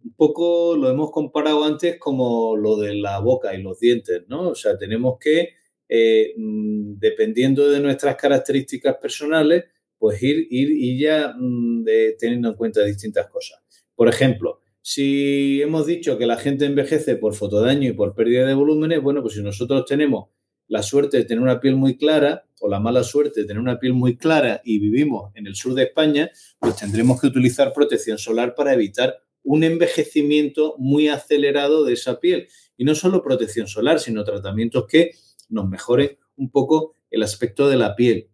[0.05, 4.51] un poco lo hemos comparado antes como lo de la boca y los dientes, ¿no?
[4.51, 5.55] O sea, tenemos que,
[5.89, 9.65] eh, mm, dependiendo de nuestras características personales,
[9.99, 11.85] pues ir, ir ya mm,
[12.19, 13.61] teniendo en cuenta distintas cosas.
[13.95, 18.53] Por ejemplo, si hemos dicho que la gente envejece por fotodaño y por pérdida de
[18.53, 20.29] volúmenes, bueno, pues si nosotros tenemos
[20.69, 23.79] la suerte de tener una piel muy clara o la mala suerte de tener una
[23.79, 28.19] piel muy clara y vivimos en el sur de España, pues tendremos que utilizar protección
[28.19, 32.49] solar para evitar un envejecimiento muy acelerado de esa piel.
[32.77, 35.13] Y no solo protección solar, sino tratamientos que
[35.49, 38.31] nos mejoren un poco el aspecto de la piel.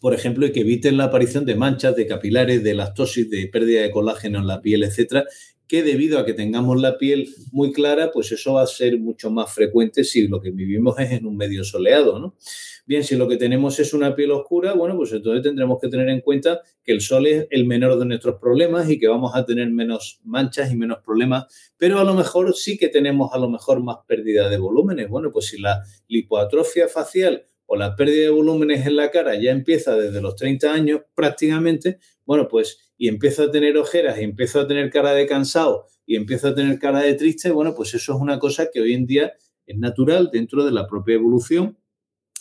[0.00, 3.82] Por ejemplo, y que eviten la aparición de manchas, de capilares, de lactosis, de pérdida
[3.82, 5.24] de colágeno en la piel, etcétera,
[5.72, 9.30] que debido a que tengamos la piel muy clara, pues eso va a ser mucho
[9.30, 12.36] más frecuente si lo que vivimos es en un medio soleado, ¿no?
[12.84, 16.10] Bien, si lo que tenemos es una piel oscura, bueno, pues entonces tendremos que tener
[16.10, 19.46] en cuenta que el sol es el menor de nuestros problemas y que vamos a
[19.46, 21.46] tener menos manchas y menos problemas,
[21.78, 25.08] pero a lo mejor sí que tenemos a lo mejor más pérdida de volúmenes.
[25.08, 29.52] Bueno, pues si la lipoatrofia facial o la pérdida de volúmenes en la cara ya
[29.52, 34.60] empieza desde los 30 años prácticamente, bueno, pues y empiezo a tener ojeras y empiezo
[34.60, 38.14] a tener cara de cansado y empiezo a tener cara de triste, bueno, pues eso
[38.14, 39.32] es una cosa que hoy en día
[39.66, 41.78] es natural dentro de la propia evolución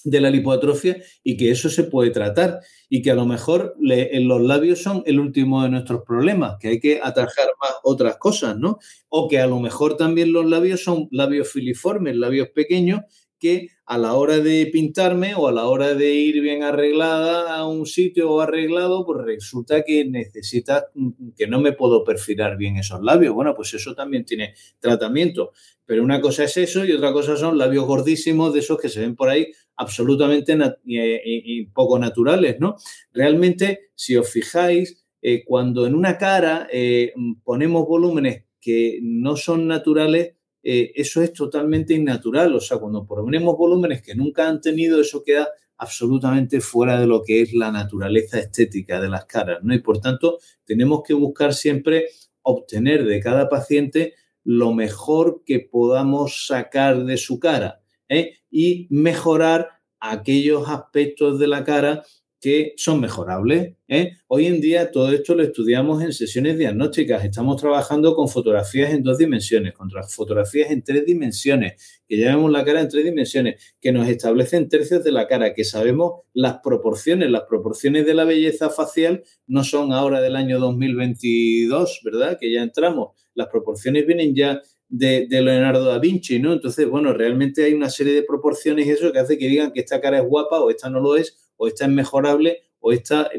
[0.03, 4.41] de la lipoatrofia y que eso se puede tratar y que a lo mejor los
[4.41, 8.79] labios son el último de nuestros problemas, que hay que atajar más otras cosas, ¿no?
[9.09, 13.01] O que a lo mejor también los labios son labios filiformes, labios pequeños
[13.41, 17.67] que a la hora de pintarme o a la hora de ir bien arreglada a
[17.67, 22.77] un sitio o arreglado, pues resulta que necesita mm, que no me puedo perfilar bien
[22.77, 23.33] esos labios.
[23.33, 25.51] Bueno, pues eso también tiene tratamiento.
[25.85, 29.01] Pero una cosa es eso y otra cosa son labios gordísimos de esos que se
[29.01, 32.75] ven por ahí absolutamente y, poco naturales, ¿no?
[33.11, 37.11] Realmente, si os fijáis, eh, cuando en una cara eh,
[37.43, 42.55] ponemos volúmenes que no son naturales, eh, eso es totalmente innatural.
[42.55, 47.23] O sea, cuando ponemos volúmenes que nunca han tenido, eso queda absolutamente fuera de lo
[47.23, 49.73] que es la naturaleza estética de las caras, ¿no?
[49.73, 52.05] Y por tanto, tenemos que buscar siempre
[52.43, 58.37] obtener de cada paciente lo mejor que podamos sacar de su cara ¿eh?
[58.49, 59.69] y mejorar
[59.99, 62.03] aquellos aspectos de la cara
[62.41, 63.75] que son mejorables.
[63.87, 64.13] ¿eh?
[64.27, 67.23] Hoy en día todo esto lo estudiamos en sesiones diagnósticas.
[67.23, 72.65] Estamos trabajando con fotografías en dos dimensiones, con fotografías en tres dimensiones, que ya la
[72.65, 77.29] cara en tres dimensiones, que nos establecen tercios de la cara, que sabemos las proporciones.
[77.29, 82.39] Las proporciones de la belleza facial no son ahora del año 2022, ¿verdad?
[82.41, 83.09] Que ya entramos.
[83.35, 86.53] Las proporciones vienen ya de, Leonardo da Vinci, ¿no?
[86.53, 90.01] Entonces, bueno, realmente hay una serie de proporciones eso que hace que digan que esta
[90.01, 93.29] cara es guapa o esta no lo es, o esta es mejorable o esta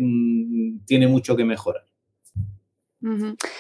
[0.87, 1.85] tiene mucho que mejorar.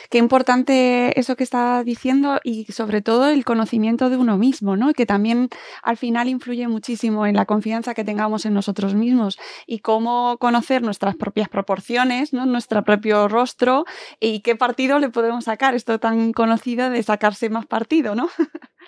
[0.08, 4.92] Qué importante eso que está diciendo y sobre todo el conocimiento de uno mismo, ¿no?
[4.92, 5.48] Que también
[5.82, 10.82] al final influye muchísimo en la confianza que tengamos en nosotros mismos y cómo conocer
[10.82, 12.46] nuestras propias proporciones, ¿no?
[12.46, 13.84] Nuestro propio rostro
[14.20, 15.74] y qué partido le podemos sacar.
[15.74, 18.28] Esto tan conocido de sacarse más partido, ¿no?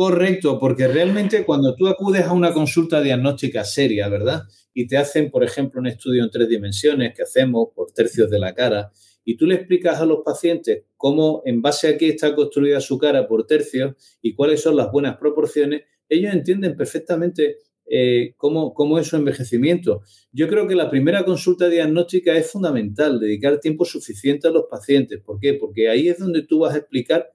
[0.00, 4.44] Correcto, porque realmente cuando tú acudes a una consulta diagnóstica seria, ¿verdad?
[4.72, 8.38] Y te hacen, por ejemplo, un estudio en tres dimensiones que hacemos por tercios de
[8.38, 8.92] la cara,
[9.26, 12.96] y tú le explicas a los pacientes cómo, en base a qué está construida su
[12.96, 18.98] cara por tercios y cuáles son las buenas proporciones, ellos entienden perfectamente eh, cómo, cómo,
[18.98, 20.00] es su envejecimiento.
[20.32, 25.20] Yo creo que la primera consulta diagnóstica es fundamental, dedicar tiempo suficiente a los pacientes.
[25.20, 25.52] ¿Por qué?
[25.52, 27.34] Porque ahí es donde tú vas a explicar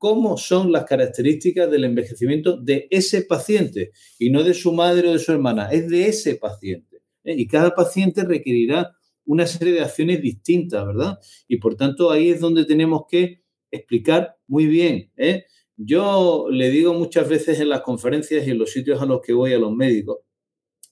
[0.00, 5.12] cómo son las características del envejecimiento de ese paciente y no de su madre o
[5.12, 7.02] de su hermana, es de ese paciente.
[7.22, 7.34] ¿eh?
[7.36, 11.18] Y cada paciente requerirá una serie de acciones distintas, ¿verdad?
[11.46, 15.12] Y por tanto ahí es donde tenemos que explicar muy bien.
[15.18, 15.44] ¿eh?
[15.76, 19.34] Yo le digo muchas veces en las conferencias y en los sitios a los que
[19.34, 20.20] voy a los médicos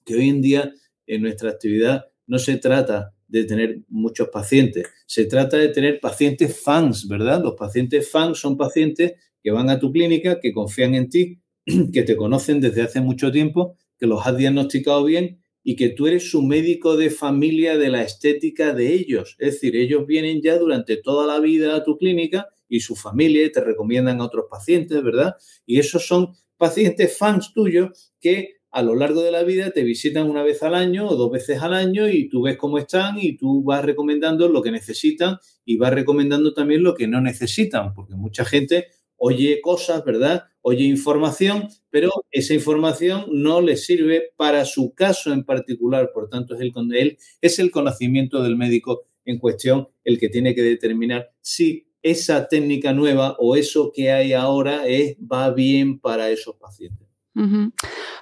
[0.05, 0.71] que hoy en día
[1.07, 4.87] en nuestra actividad no se trata de tener muchos pacientes.
[5.05, 7.41] Se trata de tener pacientes fans, ¿verdad?
[7.41, 11.39] Los pacientes fans son pacientes que van a tu clínica, que confían en ti,
[11.93, 16.07] que te conocen desde hace mucho tiempo, que los has diagnosticado bien y que tú
[16.07, 19.35] eres su médico de familia de la estética de ellos.
[19.39, 23.51] Es decir, ellos vienen ya durante toda la vida a tu clínica y su familia
[23.51, 25.35] te recomiendan a otros pacientes, ¿verdad?
[25.65, 30.29] Y esos son pacientes fans tuyos que a lo largo de la vida te visitan
[30.29, 33.37] una vez al año o dos veces al año y tú ves cómo están y
[33.37, 38.15] tú vas recomendando lo que necesitan y vas recomendando también lo que no necesitan, porque
[38.15, 38.87] mucha gente
[39.19, 40.45] oye cosas, ¿verdad?
[40.61, 46.11] Oye información, pero esa información no le sirve para su caso en particular.
[46.13, 50.55] Por tanto, es el, él, es el conocimiento del médico en cuestión el que tiene
[50.55, 56.29] que determinar si esa técnica nueva o eso que hay ahora es, va bien para
[56.29, 57.08] esos pacientes.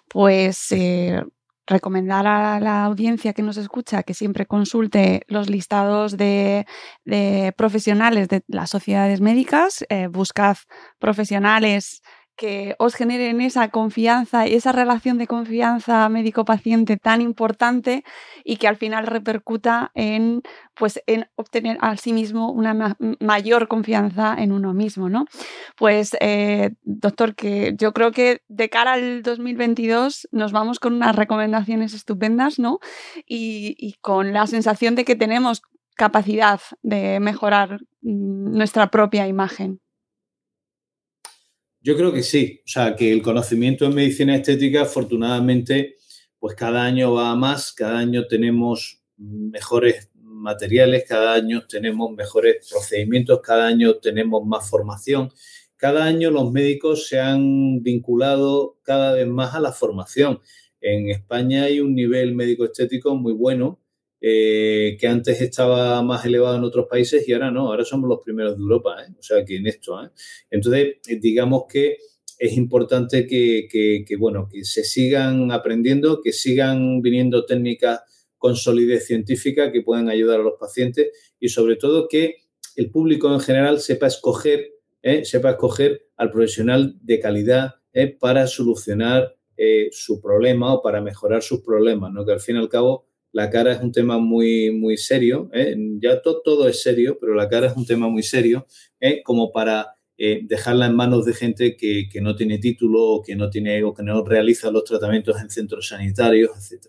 [0.07, 1.23] Pues eh,
[1.67, 6.65] recomendar a la audiencia que nos escucha que siempre consulte los listados de,
[7.57, 10.57] profesionales de las sociedades médicas, eh, buscad
[10.97, 12.01] profesionales
[12.37, 18.03] que os generen esa confianza y esa relación de confianza médico-paciente tan importante
[18.45, 20.43] y que al final repercuta en,
[20.75, 25.25] pues, en obtener a sí mismo una mayor confianza en uno mismo, ¿no?
[25.75, 31.15] Pues, eh, doctor, que yo creo que de cara al 2022 nos vamos con unas
[31.15, 32.79] recomendaciones estupendas, ¿no?
[33.25, 35.63] Y, y con la sensación de que tenemos
[35.95, 39.81] capacidad de mejorar mm, nuestra propia imagen.
[41.87, 45.95] Yo creo que sí, o sea, que el conocimiento en medicina estética, afortunadamente,
[46.37, 52.67] pues cada año va a más, cada año tenemos mejores materiales, cada año tenemos mejores
[52.69, 55.31] procedimientos, cada año tenemos más formación.
[55.77, 60.41] Cada año los médicos se han vinculado cada vez más a la formación.
[60.81, 63.79] En España hay un nivel médico estético muy bueno
[64.19, 68.19] eh, que antes estaba más elevado en otros países y ahora no, ahora somos los
[68.23, 69.13] primeros de Europa, ¿eh?
[69.17, 70.03] o sea, que en esto.
[70.03, 70.09] ¿eh?
[70.49, 71.97] Entonces, digamos que
[72.39, 78.01] es importante que, bueno, que se sigan aprendiendo, que sigan viniendo técnicas
[78.37, 81.09] con solidez científica que puedan ayudar a los pacientes
[81.39, 82.37] y sobre todo que
[82.75, 84.71] el público en general sepa escoger,
[85.23, 87.75] sepa escoger al profesional de calidad
[88.19, 89.35] para solucionar
[89.91, 92.23] su problema o para mejorar sus problemas, ¿no?
[92.23, 93.06] que al fin y al cabo
[93.37, 95.75] la cara es un tema muy, muy serio, ¿eh?
[96.01, 98.65] ya todo es serio, pero la cara es un tema muy serio,
[98.99, 99.21] ¿eh?
[99.23, 103.83] como para eh, dejarla en manos de gente que, no tiene título que no, tiene,
[103.83, 106.87] o que no realiza los tratamientos en centros sanitarios, etc.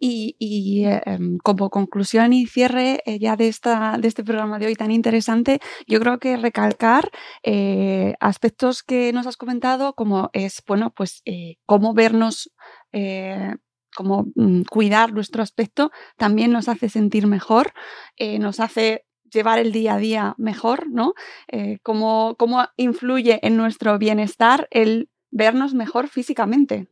[0.00, 4.90] Y, em, como conclusión y cierre ya de, esta, de este programa de hoy tan
[4.90, 7.08] interesante, yo creo que recalcar
[8.18, 11.22] aspectos que nos has comentado, como es, bueno, pues
[11.66, 12.50] cómo vernos
[13.96, 17.72] como mm, cuidar nuestro aspecto, también nos hace sentir mejor,
[18.16, 21.14] eh, nos hace llevar el día a día mejor, ¿no?
[21.50, 22.36] Eh, cómo,
[22.76, 26.86] influye en nuestro bienestar el vernos mejor físicamente.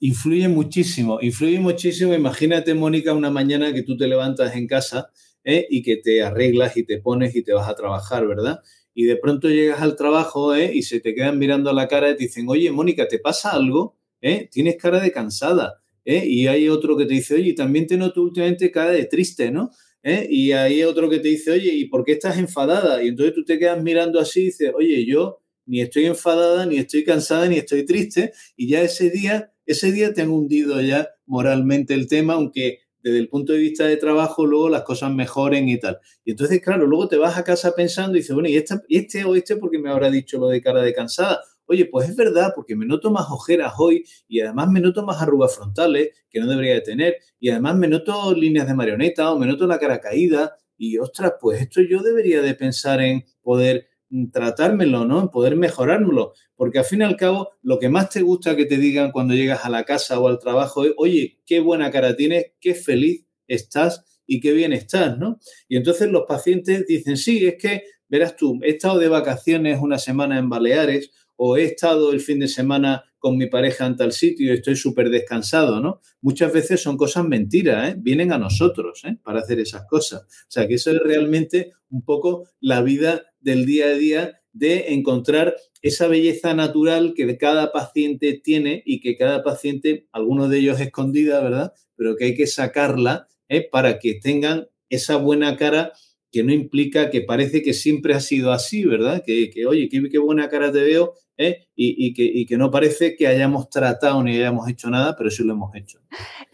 [0.00, 2.12] Influye muchísimo, influye muchísimo.
[2.14, 5.08] Imagínate, Mónica, una mañana que tú te levantas en casa
[5.44, 5.66] ¿eh?
[5.70, 8.60] y que te arreglas y te pones y te vas a trabajar, ¿verdad?
[8.92, 12.16] Y de pronto llegas al trabajo y se te quedan mirando a la cara y
[12.16, 13.96] te dicen, oye, Mónica, ¿te pasa algo?
[14.26, 14.48] ¿Eh?
[14.50, 15.80] tienes cara de cansada.
[16.04, 16.24] ¿eh?
[16.26, 19.70] Y hay otro que te dice, oye, también te noto últimamente cara de triste, ¿no?
[20.02, 20.26] ¿Eh?
[20.30, 23.02] Y hay otro que te dice, oye, ¿y por qué estás enfadada?
[23.02, 26.78] Y entonces tú te quedas mirando así y dices, oye, yo ni estoy enfadada, ni
[26.78, 28.32] estoy cansada, ni estoy triste.
[28.56, 33.18] Y ya ese día, ese día te han hundido ya moralmente el tema, aunque desde
[33.18, 35.98] el punto de vista de trabajo luego las cosas mejoren y tal.
[36.24, 39.36] Y entonces, claro, luego te vas a casa pensando y dices, bueno, ¿y, este o
[39.36, 41.40] este porque me habrá dicho lo de cara de cansada?
[41.66, 45.20] Oye, pues es verdad, porque me noto más ojeras hoy y además me noto más
[45.20, 49.38] arrugas frontales que no debería de tener y además me noto líneas de marioneta o
[49.38, 53.88] me noto la cara caída y ostras, pues esto yo debería de pensar en poder
[54.10, 55.22] mm, tratármelo, ¿no?
[55.22, 58.66] En poder mejorármelo, porque al fin y al cabo lo que más te gusta que
[58.66, 62.16] te digan cuando llegas a la casa o al trabajo es, oye, qué buena cara
[62.16, 65.38] tienes, qué feliz estás y qué bien estás, ¿no?
[65.68, 69.98] Y entonces los pacientes dicen, sí, es que, verás tú, he estado de vacaciones una
[69.98, 74.12] semana en Baleares o he estado el fin de semana con mi pareja en tal
[74.12, 76.00] sitio y estoy súper descansado, ¿no?
[76.20, 77.96] Muchas veces son cosas mentiras, ¿eh?
[77.98, 79.18] Vienen a nosotros, ¿eh?
[79.22, 80.22] Para hacer esas cosas.
[80.22, 84.94] O sea, que eso es realmente un poco la vida del día a día de
[84.94, 90.80] encontrar esa belleza natural que cada paciente tiene y que cada paciente, algunos de ellos
[90.80, 91.72] escondida, ¿verdad?
[91.94, 93.68] Pero que hay que sacarla ¿eh?
[93.70, 95.92] para que tengan esa buena cara
[96.32, 99.22] que no implica que parece que siempre ha sido así, ¿verdad?
[99.24, 101.65] Que, oye, qué, buena cara te veo, ¿eh?
[101.76, 105.74] Y, que, no parece que hayamos tratado ni hayamos hecho nada, pero sí lo hemos
[105.74, 105.98] hecho.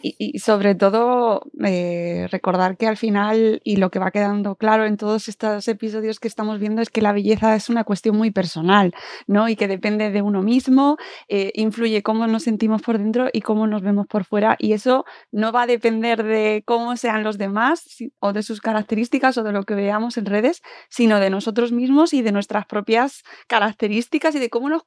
[0.02, 4.96] Y, sobre todo eh, recordar que al final, y lo que va quedando claro en
[4.96, 8.92] todos estos episodios que estamos viendo, es que la belleza es una cuestión muy personal,
[9.28, 9.48] ¿no?
[9.48, 10.96] Y que depende de uno mismo,
[11.28, 14.56] eh, influye cómo nos sentimos por dentro y cómo nos vemos por fuera.
[14.58, 17.84] Y eso no va a depender de cómo sean los demás
[18.18, 22.12] o de sus características o de lo que veamos en redes, sino de nosotros mismos
[22.12, 24.82] y de nuestras propias características y de cómo nos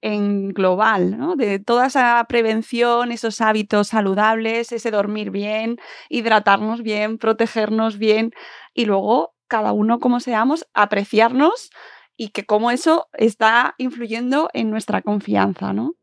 [0.00, 1.36] en global, ¿no?
[1.36, 5.76] De toda esa prevención, esos hábitos saludables, ese dormir bien,
[6.08, 8.32] hidratarnos bien, protegernos bien
[8.74, 11.70] y luego cada uno como seamos, apreciarnos
[12.16, 15.94] y que cómo eso está influyendo en nuestra confianza, ¿no?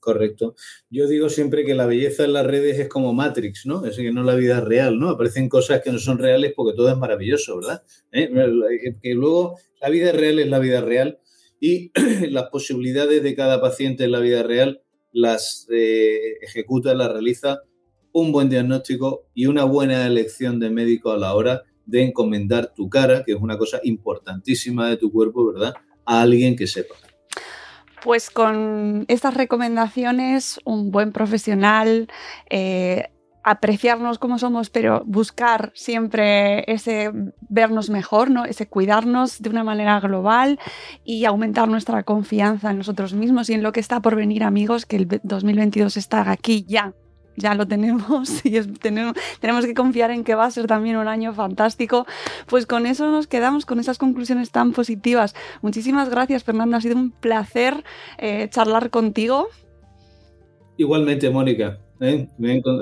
[0.00, 0.54] Correcto.
[0.90, 3.84] Yo digo siempre que la belleza en las redes es como Matrix, ¿no?
[3.84, 5.10] Es que no la vida real, ¿no?
[5.10, 7.82] Aparecen cosas que no son reales porque todo es maravilloso, ¿verdad?
[8.12, 8.30] ¿Eh?
[9.02, 11.18] Que luego la vida real es la vida real
[11.60, 11.92] y
[12.30, 14.82] las posibilidades de cada paciente en la vida real
[15.12, 17.60] las eh, ejecuta, las realiza
[18.12, 22.88] un buen diagnóstico y una buena elección de médico a la hora de encomendar tu
[22.88, 25.74] cara, que es una cosa importantísima de tu cuerpo, ¿verdad?
[26.04, 26.94] A alguien que sepa.
[28.02, 32.08] Pues con estas recomendaciones, un buen profesional,
[32.50, 33.08] eh,
[33.50, 37.10] apreciarnos como somos, pero buscar siempre ese
[37.48, 38.44] vernos mejor, ¿no?
[38.44, 40.58] ese cuidarnos de una manera global
[41.04, 44.86] y aumentar nuestra confianza en nosotros mismos y en lo que está por venir, amigos,
[44.86, 46.92] que el 2022 está aquí ya
[47.38, 49.14] ya lo tenemos y tenemos,
[49.64, 52.06] que confiar en que va a ser también un año fantástico.
[52.46, 55.34] Pues con eso nos quedamos, con esas conclusiones tan positivas.
[55.62, 56.78] Muchísimas gracias, Fernanda.
[56.78, 57.84] Ha sido un placer
[58.18, 59.48] eh, charlar contigo.
[60.76, 61.78] Igualmente, Mónica.
[62.00, 62.28] ¿Eh?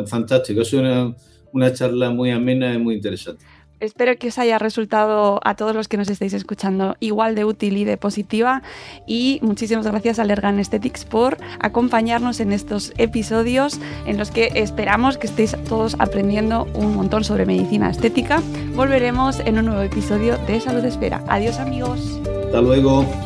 [0.06, 0.62] Fantástico.
[0.62, 1.14] Es una,
[1.52, 3.44] una charla muy amena y muy interesante.
[3.78, 7.76] Espero que os haya resultado a todos los que nos estáis escuchando igual de útil
[7.76, 8.62] y de positiva.
[9.06, 15.18] Y muchísimas gracias a Lergan Aesthetics por acompañarnos en estos episodios en los que esperamos
[15.18, 18.42] que estéis todos aprendiendo un montón sobre medicina estética.
[18.74, 21.22] Volveremos en un nuevo episodio de Salud Espera.
[21.28, 22.18] Adiós amigos.
[22.46, 23.25] Hasta luego.